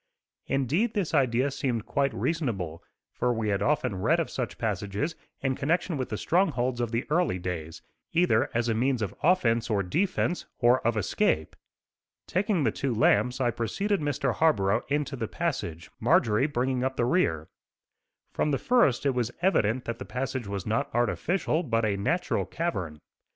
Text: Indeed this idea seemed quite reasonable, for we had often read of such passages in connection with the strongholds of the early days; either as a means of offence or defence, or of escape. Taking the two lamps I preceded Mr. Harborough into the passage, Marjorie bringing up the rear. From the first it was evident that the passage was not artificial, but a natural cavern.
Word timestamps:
Indeed 0.47 0.95
this 0.95 1.13
idea 1.13 1.51
seemed 1.51 1.85
quite 1.85 2.11
reasonable, 2.11 2.83
for 3.13 3.31
we 3.31 3.49
had 3.49 3.61
often 3.61 3.97
read 4.01 4.19
of 4.19 4.31
such 4.31 4.57
passages 4.57 5.15
in 5.41 5.53
connection 5.53 5.95
with 5.95 6.09
the 6.09 6.17
strongholds 6.17 6.81
of 6.81 6.89
the 6.91 7.05
early 7.11 7.37
days; 7.37 7.83
either 8.11 8.49
as 8.51 8.67
a 8.67 8.73
means 8.73 9.03
of 9.03 9.13
offence 9.21 9.69
or 9.69 9.83
defence, 9.83 10.47
or 10.57 10.79
of 10.87 10.97
escape. 10.97 11.55
Taking 12.25 12.63
the 12.63 12.71
two 12.71 12.95
lamps 12.95 13.39
I 13.39 13.51
preceded 13.51 14.01
Mr. 14.01 14.33
Harborough 14.33 14.81
into 14.87 15.15
the 15.15 15.27
passage, 15.27 15.91
Marjorie 15.99 16.47
bringing 16.47 16.83
up 16.83 16.95
the 16.95 17.05
rear. 17.05 17.47
From 18.33 18.49
the 18.49 18.57
first 18.57 19.05
it 19.05 19.13
was 19.13 19.29
evident 19.43 19.85
that 19.85 19.99
the 19.99 20.03
passage 20.05 20.47
was 20.47 20.65
not 20.65 20.89
artificial, 20.95 21.61
but 21.61 21.85
a 21.85 21.95
natural 21.95 22.47
cavern. 22.47 22.97